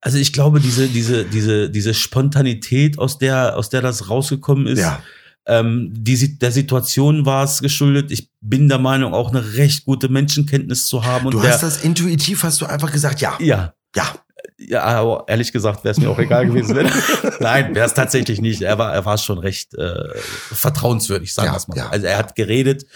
also 0.00 0.18
ich 0.18 0.32
glaube, 0.32 0.60
diese, 0.60 0.86
diese, 0.86 1.24
diese, 1.24 1.68
diese 1.68 1.94
Spontanität, 1.94 2.98
aus 2.98 3.18
der, 3.18 3.56
aus 3.56 3.68
der 3.70 3.82
das 3.82 4.08
rausgekommen 4.08 4.68
ist, 4.68 4.78
Ja, 4.78 5.02
ähm, 5.46 5.90
die, 5.92 6.38
der 6.38 6.52
Situation 6.52 7.24
war 7.26 7.44
es 7.44 7.60
geschuldet. 7.60 8.10
Ich 8.10 8.30
bin 8.40 8.68
der 8.68 8.78
Meinung, 8.78 9.14
auch 9.14 9.30
eine 9.30 9.54
recht 9.54 9.84
gute 9.84 10.08
Menschenkenntnis 10.08 10.86
zu 10.86 11.04
haben. 11.04 11.26
Und 11.26 11.34
du 11.34 11.40
der, 11.40 11.52
hast 11.52 11.62
das 11.62 11.82
intuitiv, 11.84 12.42
hast 12.42 12.60
du 12.60 12.66
einfach 12.66 12.90
gesagt, 12.92 13.20
ja, 13.20 13.36
ja, 13.40 13.74
Ja. 13.94 14.14
Ja, 14.58 14.84
aber 14.84 15.24
ehrlich 15.28 15.52
gesagt 15.52 15.82
wäre 15.84 15.92
es 15.92 15.98
mir 15.98 16.08
auch 16.08 16.18
egal 16.18 16.46
gewesen. 16.46 16.76
Wenn, 16.76 16.88
nein, 17.40 17.74
wäre 17.74 17.86
es 17.86 17.94
tatsächlich 17.94 18.40
nicht. 18.40 18.62
Er 18.62 18.78
war, 18.78 18.92
er 18.92 19.04
war 19.04 19.18
schon 19.18 19.38
recht 19.38 19.74
äh, 19.74 19.94
vertrauenswürdig, 20.52 21.32
sagen 21.34 21.46
Ja, 21.46 21.52
wir 21.52 21.56
es 21.58 21.68
mal. 21.68 21.76
ja. 21.76 21.88
Also 21.88 22.06
er 22.06 22.16
hat 22.18 22.34
geredet 22.36 22.86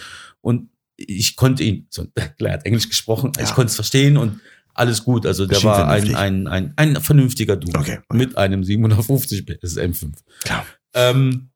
und 0.40 0.70
ich 0.96 1.36
konnte 1.36 1.62
ihn, 1.64 1.86
so, 1.90 2.06
er 2.38 2.52
hat 2.52 2.64
Englisch 2.66 2.88
gesprochen, 2.88 3.32
ich 3.38 3.48
Ja. 3.48 3.54
konnte 3.54 3.70
es 3.70 3.74
verstehen 3.74 4.16
und 4.16 4.40
alles 4.74 5.04
gut. 5.04 5.26
Also 5.26 5.46
der 5.46 5.62
war 5.64 5.88
ein, 5.88 6.14
ein, 6.14 6.46
ein, 6.46 6.72
ein 6.76 6.96
vernünftiger 7.02 7.56
Dude 7.56 7.78
Okay, 7.78 7.98
okay. 8.08 8.16
mit 8.16 8.38
einem 8.38 8.64
750 8.64 9.44
PS 9.44 9.76
M5. 9.76 10.12
Klar. 10.44 10.64
Ähm, 10.94 11.49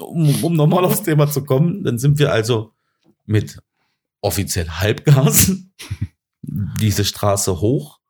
um, 0.00 0.44
um 0.44 0.54
nochmal 0.56 0.84
aufs 0.84 1.02
Thema 1.02 1.28
zu 1.28 1.44
kommen, 1.44 1.84
dann 1.84 1.98
sind 1.98 2.18
wir 2.18 2.32
also 2.32 2.72
mit 3.26 3.58
offiziell 4.20 4.68
Halbgas 4.68 5.52
diese 6.42 7.04
Straße 7.04 7.60
hoch. 7.60 8.00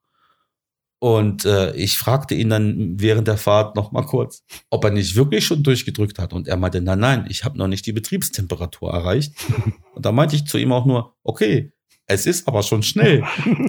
Und 1.03 1.47
äh, 1.47 1.75
ich 1.77 1.97
fragte 1.97 2.35
ihn 2.35 2.51
dann 2.51 3.01
während 3.01 3.27
der 3.27 3.39
Fahrt 3.39 3.75
noch 3.75 3.91
mal 3.91 4.05
kurz, 4.05 4.45
ob 4.69 4.85
er 4.85 4.91
nicht 4.91 5.17
wirklich 5.17 5.47
schon 5.47 5.63
durchgedrückt 5.63 6.19
hat. 6.19 6.35
Und 6.35 6.47
er 6.47 6.59
meinte, 6.59 6.83
nein, 6.83 6.99
nein, 6.99 7.27
ich 7.31 7.43
habe 7.43 7.57
noch 7.57 7.69
nicht 7.69 7.87
die 7.87 7.95
Betriebstemperatur 7.95 8.93
erreicht. 8.93 9.33
Und 9.95 10.05
da 10.05 10.13
meinte 10.13 10.37
ich 10.37 10.45
zu 10.45 10.59
ihm 10.59 10.73
auch 10.73 10.85
nur, 10.85 11.15
okay, 11.23 11.73
es 12.05 12.27
ist 12.27 12.47
aber 12.47 12.63
schon 12.63 12.83
schnell. 12.83 13.25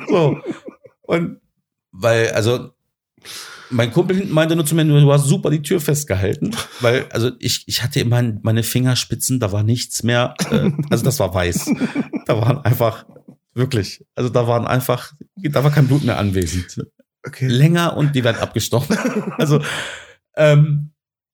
So. 0.10 0.40
Und 1.04 1.40
weil, 1.94 2.32
also, 2.32 2.72
mein 3.70 3.92
Kumpel 3.92 4.18
hinten 4.18 4.34
meinte 4.34 4.56
nur 4.56 4.66
zu 4.66 4.76
mir, 4.76 4.84
du 4.84 5.12
hast 5.12 5.26
super 5.26 5.50
die 5.50 5.62
Tür 5.62 5.80
festgehalten, 5.80 6.52
weil, 6.82 7.06
also 7.12 7.32
ich, 7.40 7.64
ich 7.68 7.84
hatte 7.84 8.00
immer 8.00 8.22
meine 8.42 8.64
Fingerspitzen, 8.64 9.40
da 9.40 9.52
war 9.52 9.64
nichts 9.64 10.04
mehr, 10.04 10.36
äh, 10.52 10.72
also 10.90 11.04
das 11.04 11.20
war 11.20 11.34
weiß. 11.34 11.72
Da 12.26 12.40
waren 12.40 12.60
einfach, 12.60 13.06
wirklich, 13.54 14.06
also 14.16 14.30
da 14.30 14.48
waren 14.48 14.66
einfach, 14.66 15.14
da 15.36 15.64
war 15.64 15.72
kein 15.72 15.88
Blut 15.88 16.04
mehr 16.04 16.18
anwesend. 16.18 16.86
Okay. 17.26 17.48
Länger 17.48 17.98
und 17.98 18.16
die 18.16 18.24
werden 18.24 18.38
abgestochen. 18.42 18.98
Also, 19.38 19.62
ähm, 20.36 20.92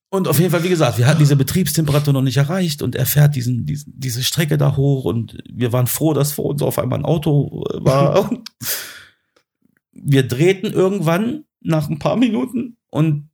und 0.10 0.28
auf 0.28 0.40
jeden 0.40 0.52
Fall, 0.52 0.64
wie 0.64 0.70
gesagt, 0.70 0.98
wir 0.98 1.08
hatten 1.08 1.20
diese 1.20 1.36
Betriebstemperatur 1.36 2.14
noch 2.14 2.22
nicht 2.22 2.38
erreicht 2.38 2.82
und 2.82 2.96
er 2.96 3.06
fährt 3.06 3.36
diesen, 3.36 3.66
diesen, 3.66 3.94
diese 3.98 4.24
Strecke 4.24 4.58
da 4.58 4.78
hoch 4.78 5.04
und 5.04 5.38
wir 5.52 5.74
waren 5.74 5.88
froh, 5.88 6.14
dass 6.14 6.32
vor 6.32 6.46
uns 6.46 6.62
auf 6.62 6.80
einmal 6.80 7.00
ein 7.00 7.06
Auto 7.06 7.66
äh, 7.70 7.84
war. 7.84 8.30
Wir 10.00 10.28
drehten 10.28 10.72
irgendwann 10.72 11.44
nach 11.62 11.90
ein 11.90 12.00
paar 12.00 12.16
Minuten 12.16 12.78
und 12.90 13.30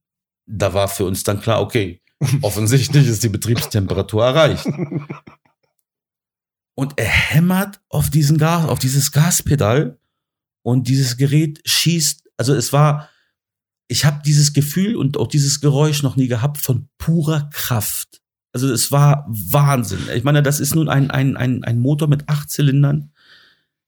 da 0.46 0.74
war 0.74 0.88
für 0.88 1.06
uns 1.06 1.24
dann 1.24 1.42
klar, 1.42 1.62
okay, 1.62 2.01
offensichtlich 2.42 3.08
ist 3.08 3.24
die 3.24 3.30
Betriebstemperatur 3.30 4.24
erreicht. 4.25 4.68
Und 6.75 6.94
er 6.98 7.06
hämmert 7.06 7.82
auf 7.89 8.10
diesen 8.10 8.38
Gas, 8.38 8.68
auf 8.68 8.80
dieses 8.80 9.12
Gaspedal 9.12 10.00
und 10.63 10.88
dieses 10.88 11.18
Gerät 11.18 11.62
schießt, 11.65 12.24
also 12.38 12.56
es 12.56 12.74
war, 12.74 13.10
ich 13.88 14.06
habe 14.06 14.22
dieses 14.25 14.53
Gefühl 14.53 14.96
und 14.96 15.18
auch 15.18 15.27
dieses 15.27 15.62
Geräusch 15.62 16.01
noch 16.01 16.15
nie 16.15 16.27
gehabt 16.27 16.58
von 16.58 16.89
purer 16.98 17.50
Kraft. 17.51 18.22
Also 18.53 18.72
es 18.72 18.92
war 18.92 19.25
Wahnsinn. 19.27 20.00
Ich 20.15 20.24
meine, 20.24 20.42
das 20.42 20.60
ist 20.60 20.74
nun 20.74 20.89
ein, 20.89 21.12
ein, 21.12 21.38
ein, 21.38 21.63
ein 21.63 21.80
Motor 21.80 22.08
mit 22.08 22.27
acht 22.30 22.50
Zylindern. 22.50 23.12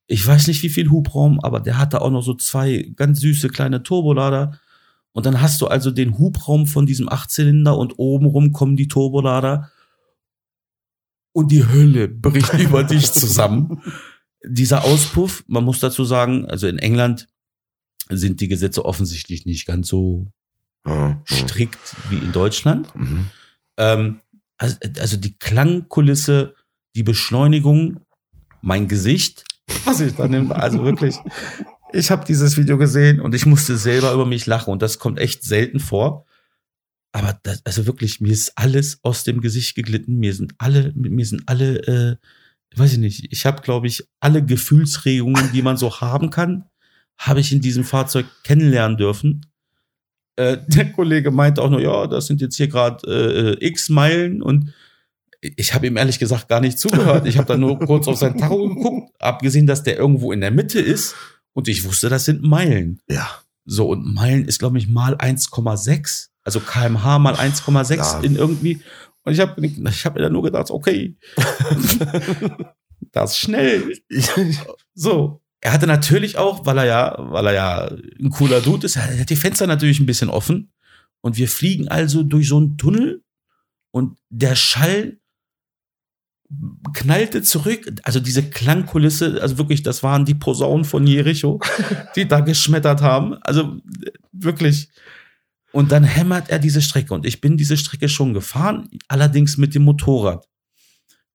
Ich 0.08 0.26
weiß 0.26 0.48
nicht, 0.48 0.62
wie 0.64 0.70
viel 0.70 0.90
Hubraum, 0.90 1.40
aber 1.40 1.60
der 1.60 1.78
hatte 1.78 2.02
auch 2.02 2.12
noch 2.12 2.22
so 2.22 2.36
zwei 2.36 2.92
ganz 2.96 3.22
süße 3.22 3.50
kleine 3.50 3.84
Turbolader. 3.84 4.60
Und 5.14 5.26
dann 5.26 5.42
hast 5.42 5.62
du 5.62 5.68
also 5.68 5.92
den 5.92 6.18
Hubraum 6.18 6.68
von 6.68 6.86
diesem 6.86 7.10
Achtzylinder 7.10 7.78
und 7.78 7.98
obenrum 7.98 8.52
kommen 8.52 8.76
die 8.76 8.88
Turbolader. 8.88 9.72
Und 11.32 11.52
die 11.52 11.66
Hölle 11.66 12.08
bricht 12.08 12.54
über 12.60 12.84
dich 12.84 13.12
zusammen. 13.12 13.82
Dieser 14.44 14.84
Auspuff, 14.84 15.44
man 15.48 15.64
muss 15.64 15.80
dazu 15.80 16.04
sagen, 16.04 16.46
also 16.46 16.68
in 16.68 16.78
England 16.78 17.28
sind 18.10 18.42
die 18.42 18.48
Gesetze 18.48 18.86
offensichtlich 18.86 19.46
nicht 19.46 19.66
ganz 19.66 19.88
so 19.88 20.28
strikt 21.28 21.96
wie 22.10 22.18
in 22.18 22.32
Deutschland. 22.32 22.94
Mhm. 22.96 23.26
Ähm, 23.78 24.20
also, 24.58 24.78
also 25.00 25.18
die 25.18 25.38
Klangkulisse, 25.38 26.56
die 26.96 27.04
Beschleunigung, 27.04 28.02
mein 28.62 28.88
Gesicht, 28.88 29.46
was 29.86 30.00
ich 30.00 30.16
dann 30.16 30.32
nehme, 30.32 30.56
also 30.56 30.84
wirklich, 30.84 31.16
ich 31.94 32.12
habe 32.12 32.26
dieses 32.26 32.58
Video 32.58 32.78
gesehen 32.78 33.20
und 33.20 33.34
ich 33.36 33.46
musste 33.46 33.78
selber 33.78 34.14
über 34.14 34.26
mich 34.26 34.46
lachen 34.46 34.72
und 34.72 34.82
das 34.82 35.00
kommt 35.00 35.20
echt 35.20 35.44
selten 35.44 35.80
vor. 35.80 36.26
Aber 37.12 37.40
das, 37.44 37.66
also 37.66 37.86
wirklich, 37.86 38.20
mir 38.20 38.34
ist 38.34 38.52
alles 38.58 39.00
aus 39.02 39.24
dem 39.24 39.40
Gesicht 39.40 39.76
geglitten. 39.76 40.18
Mir 40.18 40.34
sind 40.34 40.54
alle, 40.58 40.92
mir 40.96 41.26
sind 41.26 41.44
alle, 41.46 41.78
äh, 41.88 42.16
weiß 42.78 42.94
ich 42.94 43.00
nicht, 43.00 43.28
ich 43.32 43.46
habe, 43.46 43.62
glaube 43.62 43.88
ich, 43.88 44.06
alle 44.20 44.44
Gefühlsregungen, 44.44 45.52
die 45.54 45.62
man 45.62 45.78
so 45.78 46.02
haben 46.02 46.30
kann, 46.30 46.66
habe 47.18 47.40
ich 47.40 47.54
in 47.54 47.62
diesem 47.62 47.86
Fahrzeug 47.86 48.26
kennenlernen 48.44 48.98
dürfen. 48.98 49.46
Äh, 50.36 50.58
der 50.68 50.92
Kollege 50.92 51.32
meinte 51.32 51.62
auch 51.62 51.70
nur, 51.70 51.82
ja, 51.82 52.08
das 52.08 52.28
sind 52.28 52.42
jetzt 52.42 52.58
hier 52.58 52.68
gerade 52.68 53.58
äh, 53.62 53.66
x 53.66 53.88
Meilen 53.88 54.42
und 54.42 54.74
ich 55.58 55.74
habe 55.74 55.88
ihm 55.88 55.98
ehrlich 55.98 56.20
gesagt 56.20 56.48
gar 56.48 56.60
nicht 56.62 56.80
zugehört. 56.80 57.28
Ich 57.28 57.38
habe 57.38 57.48
dann 57.48 57.60
nur 57.60 57.80
kurz 57.86 58.08
auf 58.08 58.18
sein 58.18 58.38
Tacho 58.38 58.70
geguckt, 58.70 59.14
abgesehen, 59.20 59.68
dass 59.68 59.84
der 59.84 59.98
irgendwo 59.98 60.32
in 60.32 60.42
der 60.42 60.52
Mitte 60.52 60.80
ist 60.80 61.16
und 61.54 61.68
ich 61.68 61.84
wusste, 61.84 62.10
das 62.10 62.26
sind 62.26 62.44
Meilen. 62.44 63.02
Ja. 63.10 63.28
So, 63.66 63.90
und 63.90 64.14
Meilen 64.14 64.46
ist, 64.46 64.60
glaube 64.60 64.78
ich, 64.78 64.88
mal 64.88 65.16
1,6. 65.16 66.28
Also 66.44 66.60
kmh 66.60 67.20
mal 67.20 67.36
1,6 67.36 67.96
Ja. 67.96 68.20
in 68.22 68.36
irgendwie. 68.36 68.82
Und 69.24 69.34
ich 69.34 69.40
habe 69.40 69.66
ich 69.66 70.06
hab 70.06 70.16
mir 70.16 70.22
dann 70.22 70.34
nur 70.34 70.44
gedacht, 70.44 70.70
okay, 70.70 71.16
das 73.12 73.32
ist 73.32 73.38
schnell. 73.38 73.94
So. 74.94 75.42
Er 75.62 75.74
hatte 75.74 75.88
natürlich 75.88 76.38
auch, 76.38 76.66
weil 76.68 76.78
er 76.78 76.86
ja, 76.86 77.16
weil 77.18 77.48
er 77.48 77.54
ja 77.54 77.92
ein 78.20 78.30
cooler 78.30 78.62
Dude 78.62 78.86
ist, 78.86 78.98
er 78.98 79.20
hat 79.20 79.30
die 79.32 79.36
Fenster 79.36 79.66
natürlich 79.66 80.00
ein 80.00 80.06
bisschen 80.06 80.30
offen. 80.30 80.72
Und 81.22 81.38
wir 81.38 81.48
fliegen 81.48 81.88
also 81.88 82.22
durch 82.22 82.48
so 82.50 82.58
einen 82.58 82.78
Tunnel 82.78 83.24
und 83.90 84.20
der 84.30 84.56
Schall 84.56 85.18
knallte 86.94 87.42
zurück. 87.42 87.92
Also 88.04 88.20
diese 88.20 88.44
Klangkulisse, 88.44 89.42
also 89.42 89.58
wirklich, 89.58 89.84
das 89.84 90.04
waren 90.04 90.26
die 90.26 90.36
Posaunen 90.36 90.86
von 90.86 91.08
Jericho, 91.08 91.60
die 92.16 92.28
da 92.28 92.40
geschmettert 92.42 93.02
haben. 93.02 93.36
Also 93.42 93.78
wirklich. 94.32 94.90
Und 95.72 95.92
dann 95.92 96.04
hämmert 96.04 96.50
er 96.50 96.60
diese 96.60 96.82
Strecke. 96.82 97.14
Und 97.14 97.26
ich 97.26 97.42
bin 97.42 97.58
diese 97.58 97.78
Strecke 97.78 98.08
schon 98.08 98.34
gefahren, 98.34 98.90
allerdings 99.08 99.58
mit 99.58 99.76
dem 99.76 99.84
Motorrad. 99.84 100.48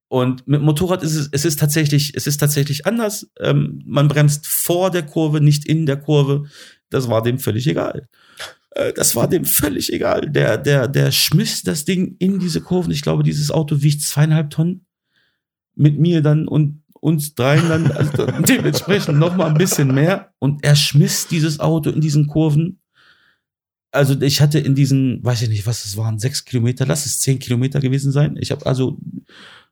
Und 0.07 0.47
mit 0.47 0.61
Motorrad 0.61 1.03
ist 1.03 1.15
es, 1.15 1.29
es 1.31 1.45
ist 1.45 1.59
tatsächlich, 1.59 2.15
es 2.15 2.27
ist 2.27 2.37
tatsächlich 2.37 2.85
anders. 2.85 3.29
Ähm, 3.39 3.81
man 3.85 4.07
bremst 4.07 4.47
vor 4.47 4.91
der 4.91 5.03
Kurve, 5.03 5.39
nicht 5.39 5.65
in 5.65 5.85
der 5.85 5.97
Kurve. 5.97 6.45
Das 6.89 7.07
war 7.07 7.21
dem 7.21 7.39
völlig 7.39 7.67
egal. 7.67 8.07
Äh, 8.71 8.91
Das 8.93 9.15
war 9.15 9.29
dem 9.29 9.45
völlig 9.45 9.93
egal. 9.93 10.29
Der, 10.29 10.57
der, 10.57 10.87
der 10.87 11.11
schmiss 11.11 11.63
das 11.63 11.85
Ding 11.85 12.15
in 12.19 12.39
diese 12.39 12.61
Kurven. 12.61 12.91
Ich 12.91 13.03
glaube, 13.03 13.23
dieses 13.23 13.51
Auto 13.51 13.81
wiegt 13.81 14.01
zweieinhalb 14.01 14.49
Tonnen. 14.49 14.85
Mit 15.81 15.99
mir 15.99 16.21
dann 16.21 16.47
und 16.47 16.83
uns 17.01 17.33
dreien 17.33 17.67
dann, 17.67 17.91
also 17.91 18.25
dementsprechend 18.47 19.17
noch 19.17 19.35
mal 19.35 19.47
ein 19.47 19.57
bisschen 19.57 19.93
mehr. 19.93 20.31
Und 20.39 20.63
er 20.63 20.75
schmiss 20.75 21.27
dieses 21.27 21.59
Auto 21.59 21.89
in 21.89 21.99
diesen 21.99 22.27
Kurven. 22.27 22.79
Also 23.91 24.19
ich 24.21 24.39
hatte 24.39 24.59
in 24.59 24.75
diesen, 24.75 25.23
weiß 25.23 25.41
ich 25.41 25.49
nicht, 25.49 25.65
was 25.65 25.83
es 25.83 25.97
waren, 25.97 26.19
sechs 26.19 26.45
Kilometer, 26.45 26.85
lass 26.85 27.05
es 27.05 27.19
zehn 27.19 27.39
Kilometer 27.39 27.79
gewesen 27.79 28.11
sein. 28.11 28.37
Ich 28.39 28.51
habe 28.51 28.65
also 28.65 28.99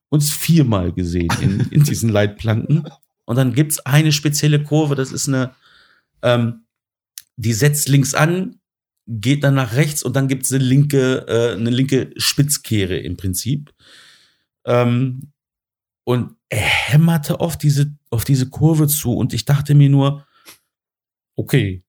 uns 0.10 0.34
viermal 0.34 0.92
gesehen 0.92 1.30
in, 1.40 1.60
in 1.70 1.84
diesen 1.84 2.10
Leitplanken. 2.10 2.90
Und 3.26 3.36
dann 3.36 3.54
gibt's 3.54 3.80
eine 3.86 4.12
spezielle 4.12 4.64
Kurve, 4.64 4.96
das 4.96 5.12
ist 5.12 5.28
eine, 5.28 5.54
ähm, 6.24 6.64
die 7.38 7.54
setzt 7.54 7.88
links 7.88 8.16
an, 8.16 8.60
geht 9.06 9.44
dann 9.44 9.54
nach 9.54 9.76
rechts 9.76 10.02
und 10.02 10.16
dann 10.16 10.28
gibt's 10.28 10.52
eine 10.52 10.64
linke, 10.64 11.26
äh, 11.28 11.54
eine 11.56 11.70
linke 11.70 12.10
Spitzkehre 12.18 12.98
im 12.98 13.18
Prinzip. 13.18 13.72
Ähm, 14.66 15.32
und 16.10 16.36
er 16.50 16.58
hämmerte 16.58 17.40
auf 17.40 17.56
diese, 17.56 17.96
auf 18.10 18.24
diese 18.24 18.50
Kurve 18.50 18.88
zu 18.88 19.14
und 19.14 19.32
ich 19.32 19.46
dachte 19.46 19.76
mir 19.76 19.90
nur, 19.90 20.26
okay, 21.36 21.84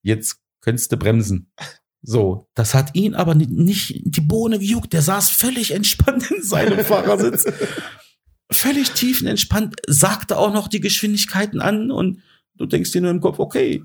jetzt 0.00 0.40
könntest 0.62 0.90
du 0.90 0.96
bremsen. 0.96 1.52
So, 2.00 2.48
das 2.54 2.72
hat 2.72 2.94
ihn 2.94 3.14
aber 3.14 3.34
ni- 3.34 3.44
nicht 3.46 4.00
die 4.06 4.22
Bohne 4.22 4.58
gejuckt. 4.58 4.94
Der 4.94 5.02
saß 5.02 5.28
völlig 5.28 5.72
entspannt 5.72 6.30
in 6.30 6.42
seinem 6.42 6.82
Fahrersitz. 6.82 7.44
Völlig 8.50 8.92
tiefenentspannt, 8.92 9.76
sagte 9.86 10.38
auch 10.38 10.52
noch 10.54 10.66
die 10.68 10.80
Geschwindigkeiten 10.80 11.60
an 11.60 11.90
und 11.90 12.22
du 12.54 12.64
denkst 12.64 12.90
dir 12.92 13.02
nur 13.02 13.10
im 13.10 13.20
Kopf, 13.20 13.38
okay, 13.38 13.84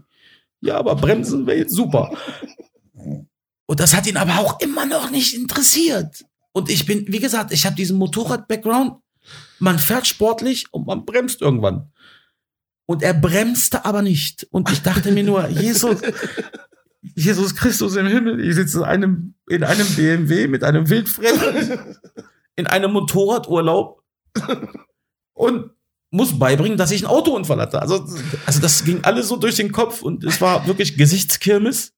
ja, 0.61 0.77
aber 0.77 0.95
bremsen 0.95 1.45
wäre 1.45 1.57
jetzt 1.57 1.75
super. 1.75 2.17
Und 3.65 3.79
das 3.81 3.93
hat 3.93 4.07
ihn 4.07 4.15
aber 4.15 4.39
auch 4.39 4.61
immer 4.61 4.85
noch 4.85 5.11
nicht 5.11 5.35
interessiert. 5.35 6.23
Und 6.53 6.69
ich 6.69 6.85
bin, 6.85 7.05
wie 7.09 7.19
gesagt, 7.19 7.51
ich 7.51 7.65
habe 7.65 7.75
diesen 7.75 7.97
Motorrad-Background. 7.97 9.01
Man 9.59 9.79
fährt 9.79 10.07
sportlich 10.07 10.65
und 10.71 10.87
man 10.87 11.05
bremst 11.05 11.41
irgendwann. 11.41 11.91
Und 12.85 13.01
er 13.01 13.13
bremste 13.13 13.85
aber 13.85 14.01
nicht. 14.01 14.47
Und 14.51 14.71
ich 14.71 14.81
dachte 14.81 15.11
mir 15.11 15.23
nur, 15.23 15.47
Jesus, 15.49 15.97
Jesus 17.01 17.55
Christus 17.55 17.95
im 17.95 18.07
Himmel, 18.07 18.39
ich 18.39 18.55
sitze 18.55 18.79
in 18.79 18.83
einem, 18.83 19.35
in 19.47 19.63
einem 19.63 19.87
BMW 19.95 20.47
mit 20.47 20.63
einem 20.63 20.89
Wildfremden, 20.89 21.97
in 22.55 22.67
einem 22.67 22.91
Motorradurlaub 22.91 24.03
und 25.33 25.71
muss 26.11 26.37
beibringen, 26.39 26.77
dass 26.77 26.91
ich 26.91 27.03
einen 27.03 27.13
Autounfall 27.13 27.59
hatte. 27.59 27.81
Also, 27.81 28.07
also 28.45 28.61
das 28.61 28.85
ging 28.85 29.03
alles 29.03 29.27
so 29.27 29.35
durch 29.35 29.55
den 29.55 29.71
Kopf 29.71 30.01
und 30.01 30.23
es 30.23 30.39
war 30.39 30.65
wirklich 30.67 30.97
Gesichtskirmes. 30.97 31.93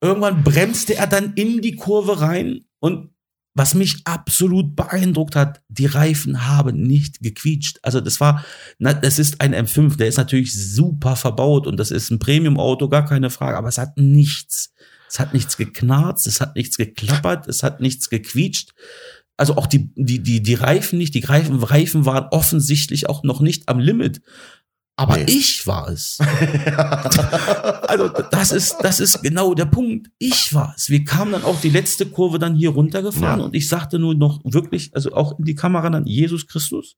Irgendwann 0.00 0.44
bremste 0.44 0.94
er 0.94 1.06
dann 1.06 1.32
in 1.34 1.62
die 1.62 1.76
Kurve 1.76 2.20
rein 2.20 2.66
und 2.80 3.10
was 3.56 3.72
mich 3.72 4.02
absolut 4.04 4.76
beeindruckt 4.76 5.34
hat, 5.34 5.62
die 5.68 5.86
Reifen 5.86 6.46
haben 6.46 6.82
nicht 6.82 7.20
gequietscht. 7.22 7.78
Also 7.82 8.02
das 8.02 8.20
war, 8.20 8.44
das 8.78 9.18
ist 9.18 9.40
ein 9.40 9.54
M5, 9.54 9.96
der 9.96 10.08
ist 10.08 10.18
natürlich 10.18 10.54
super 10.54 11.16
verbaut 11.16 11.66
und 11.66 11.78
das 11.78 11.90
ist 11.90 12.10
ein 12.10 12.18
Premium-Auto, 12.18 12.90
gar 12.90 13.06
keine 13.06 13.30
Frage, 13.30 13.56
aber 13.56 13.68
es 13.68 13.78
hat 13.78 13.96
nichts, 13.96 14.74
es 15.08 15.18
hat 15.18 15.32
nichts 15.32 15.56
geknarzt, 15.56 16.26
es 16.26 16.42
hat 16.42 16.54
nichts 16.54 16.76
geklappert, 16.76 17.48
es 17.48 17.62
hat 17.62 17.80
nichts 17.80 18.10
gequietscht. 18.10 18.74
Also 19.38 19.56
auch 19.56 19.66
die, 19.66 19.90
die, 19.94 20.22
die, 20.22 20.42
die 20.42 20.54
Reifen 20.54 20.98
nicht, 20.98 21.14
die 21.14 21.24
Reifen, 21.24 21.62
Reifen 21.62 22.04
waren 22.04 22.28
offensichtlich 22.30 23.08
auch 23.08 23.22
noch 23.22 23.40
nicht 23.40 23.70
am 23.70 23.78
Limit. 23.78 24.20
Aber 24.98 25.16
Nee. 25.18 25.24
ich 25.28 25.66
war 25.66 25.88
es. 25.88 26.18
also 27.86 28.08
das 28.08 28.50
ist, 28.52 28.76
das 28.80 28.98
ist 29.00 29.22
genau 29.22 29.52
der 29.54 29.66
Punkt. 29.66 30.08
Ich 30.18 30.54
war 30.54 30.72
es. 30.76 30.88
Wir 30.88 31.04
kamen 31.04 31.32
dann 31.32 31.44
auch 31.44 31.60
die 31.60 31.68
letzte 31.68 32.06
Kurve 32.06 32.38
dann 32.38 32.54
hier 32.54 32.70
runtergefahren 32.70 33.40
Ja. 33.40 33.44
und 33.46 33.54
ich 33.54 33.68
sagte 33.68 33.98
nur 33.98 34.14
noch 34.14 34.40
wirklich, 34.44 34.90
also 34.94 35.12
auch 35.12 35.38
in 35.38 35.44
die 35.44 35.54
Kamera 35.54 35.90
dann 35.90 36.06
Jesus 36.06 36.46
Christus. 36.46 36.96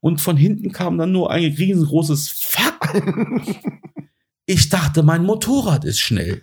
Und 0.00 0.20
von 0.20 0.36
hinten 0.36 0.70
kam 0.72 0.98
dann 0.98 1.10
nur 1.12 1.30
ein 1.30 1.52
riesengroßes 1.52 2.28
Fuck. 2.30 3.02
Ich 4.44 4.68
dachte, 4.68 5.04
mein 5.04 5.24
Motorrad 5.24 5.84
ist 5.84 6.00
schnell. 6.00 6.42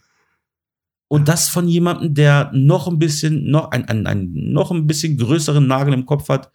Und 1.09 1.27
das 1.27 1.49
von 1.49 1.67
jemandem, 1.67 2.13
der 2.13 2.51
noch 2.53 2.87
ein 2.87 2.99
bisschen, 2.99 3.49
noch 3.49 3.71
ein, 3.71 3.85
ein, 3.89 4.05
ein 4.07 4.29
noch 4.31 4.69
ein 4.71 4.85
bisschen 4.87 5.17
größeren 5.17 5.65
Nagel 5.65 5.93
im 5.93 6.05
Kopf 6.05 6.29
hat, 6.29 6.51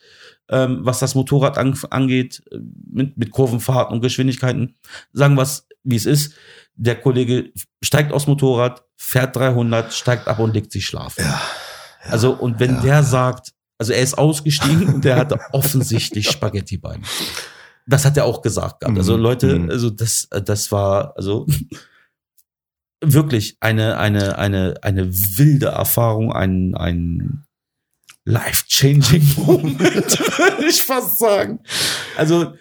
ähm, 0.48 0.78
was 0.82 1.00
das 1.00 1.16
Motorrad 1.16 1.58
an, 1.58 1.76
angeht, 1.90 2.42
äh, 2.52 2.58
mit, 2.90 3.18
mit 3.18 3.32
Kurvenfahrten 3.32 3.94
und 3.94 4.00
Geschwindigkeiten. 4.00 4.76
Sagen 5.12 5.34
wir 5.34 5.42
es, 5.42 5.66
wie 5.82 5.96
es 5.96 6.06
ist. 6.06 6.34
Der 6.76 6.94
Kollege 6.94 7.50
steigt 7.82 8.12
aufs 8.12 8.28
Motorrad, 8.28 8.84
fährt 8.96 9.34
300, 9.34 9.92
steigt 9.92 10.28
ab 10.28 10.38
und 10.38 10.54
legt 10.54 10.70
sich 10.70 10.86
schlafen. 10.86 11.24
Ja. 11.24 11.40
Also, 12.08 12.32
und 12.32 12.60
wenn 12.60 12.76
ja. 12.76 12.80
der 12.80 13.02
sagt, 13.02 13.52
also 13.78 13.92
er 13.92 14.02
ist 14.02 14.16
ausgestiegen 14.16 14.86
und 14.94 15.04
der 15.04 15.16
hatte 15.16 15.40
offensichtlich 15.52 16.30
Spaghetti-Beine. 16.30 17.02
Das 17.86 18.04
hat 18.04 18.16
er 18.16 18.24
auch 18.24 18.40
gesagt 18.40 18.80
gehabt. 18.80 18.96
Also 18.96 19.16
Mhm. 19.16 19.22
Leute, 19.22 19.58
Mhm. 19.58 19.70
also 19.70 19.90
das, 19.90 20.28
das 20.30 20.70
war, 20.70 21.12
also 21.16 21.46
wirklich 23.12 23.56
eine, 23.60 23.98
eine, 23.98 24.38
eine, 24.38 24.74
eine 24.82 25.12
wilde 25.12 25.66
Erfahrung, 25.66 26.32
ein, 26.32 26.74
ein 26.74 27.44
life-changing 28.24 29.34
Moment, 29.36 29.78
würde 30.38 30.66
ich 30.68 30.82
fast 30.82 31.18
sagen. 31.18 31.60
Also, 32.16 32.54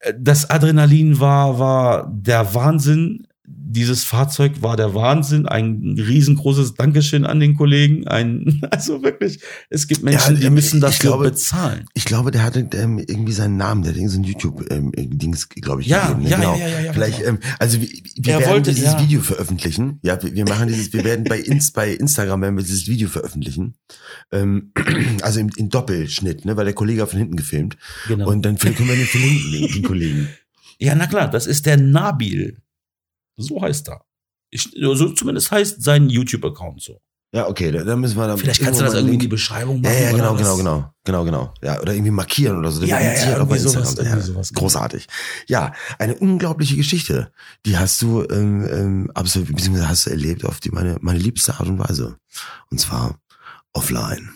äh, 0.00 0.14
das 0.18 0.48
Adrenalin 0.50 1.20
war, 1.20 1.58
war 1.58 2.10
der 2.12 2.54
Wahnsinn. 2.54 3.27
Dieses 3.70 4.02
Fahrzeug 4.04 4.62
war 4.62 4.76
der 4.78 4.94
Wahnsinn. 4.94 5.46
Ein 5.46 5.94
riesengroßes 5.98 6.74
Dankeschön 6.74 7.26
an 7.26 7.38
den 7.38 7.54
Kollegen. 7.54 8.08
Ein, 8.08 8.62
also 8.70 9.02
wirklich, 9.02 9.40
es 9.68 9.86
gibt 9.86 10.02
Menschen, 10.02 10.34
Ja, 10.34 10.40
die 10.40 10.46
ähm, 10.46 10.54
müssen 10.54 10.80
dafür 10.80 11.10
glaube- 11.10 11.24
bezahlen. 11.24 11.84
Ich 11.92 12.06
glaube, 12.06 12.30
der 12.30 12.44
hatte 12.44 12.66
ähm, 12.72 12.98
irgendwie 12.98 13.32
seinen 13.32 13.58
Namen, 13.58 13.82
der 13.82 13.90
hat 13.92 13.96
irgend 13.98 14.12
so 14.12 14.18
ein 14.20 14.24
YouTube-Dings, 14.24 15.48
glaube 15.50 15.82
ich, 15.82 15.88
Ja, 15.88 16.08
gegeben. 16.08 16.22
ne? 16.24 16.30
ja, 16.30 16.36
genau. 16.38 16.56
ja, 16.58 16.66
ja, 16.68 16.80
ja, 16.80 16.92
Vielleicht, 16.94 17.18
genau. 17.18 17.28
ähm, 17.30 17.38
also 17.58 17.80
wir, 17.80 17.88
wir 17.88 18.32
Er 18.34 18.40
werden 18.40 18.50
wollte- 18.52 18.74
dieses 18.74 18.92
ja. 18.94 19.02
Video 19.02 19.20
veröffentlichen. 19.20 19.98
Ja, 20.02 20.22
wir, 20.22 20.34
wir 20.34 20.44
machen 20.46 20.68
dieses, 20.68 20.92
wir 20.92 21.04
werden 21.04 21.24
bei, 21.24 21.38
Inst, 21.38 21.74
bei 21.74 21.92
Instagram 21.92 22.40
werden 22.42 22.56
wir 22.56 22.64
dieses 22.64 22.86
Video 22.88 23.08
veröffentlichen. 23.08 23.74
Ähm, 24.32 24.72
also 25.22 25.40
im, 25.40 25.50
in 25.56 25.68
Doppelschnitt, 25.68 26.44
ne, 26.46 26.56
weil 26.56 26.64
der 26.64 26.74
Kollege 26.74 27.06
von 27.06 27.18
hinten 27.18 27.36
gefilmt. 27.36 27.76
Genau. 28.08 28.30
Und 28.30 28.42
dann 28.46 28.56
können 28.58 28.76
wir 28.88 28.96
den 28.96 29.06
verlinken, 29.06 29.52
den, 29.52 29.72
den 29.72 29.82
Kollegen. 29.82 30.28
ja, 30.78 30.94
na 30.94 31.06
klar, 31.06 31.28
das 31.30 31.46
ist 31.46 31.66
der 31.66 31.76
Nabil. 31.76 32.56
So 33.38 33.62
heißt 33.62 33.88
er. 33.88 34.04
Ich, 34.50 34.70
so 34.74 35.10
zumindest 35.10 35.50
heißt 35.50 35.82
sein 35.82 36.08
YouTube-Account 36.10 36.82
so. 36.82 37.00
Ja, 37.34 37.46
okay, 37.46 37.70
da, 37.70 37.84
da 37.84 37.94
müssen 37.94 38.16
wir 38.16 38.26
dann. 38.26 38.38
Vielleicht 38.38 38.62
kannst 38.62 38.80
du 38.80 38.84
das 38.84 38.94
irgendwie 38.94 39.14
in 39.14 39.20
die 39.20 39.28
Beschreibung 39.28 39.82
Ja, 39.82 39.90
machen. 39.90 40.02
ja, 40.02 40.08
oder 40.14 40.16
genau, 40.16 40.36
genau, 40.36 40.56
genau, 40.56 40.94
genau, 41.04 41.24
genau. 41.24 41.54
Ja, 41.62 41.78
oder 41.78 41.92
irgendwie 41.92 42.10
markieren 42.10 42.56
oder 42.56 42.70
so. 42.70 42.82
Ja, 42.84 42.98
ja, 42.98 43.12
ja, 43.12 43.36
irgendwie 43.36 43.58
sowas, 43.58 43.94
irgendwie 43.96 44.20
sowas, 44.22 44.48
genau. 44.48 44.60
Großartig. 44.60 45.06
Ja, 45.46 45.74
eine 45.98 46.14
unglaubliche 46.14 46.76
Geschichte. 46.76 47.30
Die 47.66 47.76
hast 47.76 48.00
du 48.00 48.26
ähm, 48.30 48.66
ähm, 48.72 49.10
absolviert, 49.12 49.56
beziehungsweise 49.56 49.90
hast 49.90 50.06
du 50.06 50.10
erlebt 50.10 50.46
auf 50.46 50.60
die 50.60 50.70
meine 50.70 50.96
meine 51.02 51.18
liebste 51.18 51.52
Art 51.52 51.68
und 51.68 51.78
Weise. 51.78 52.16
Und 52.70 52.80
zwar 52.80 53.20
offline. 53.74 54.30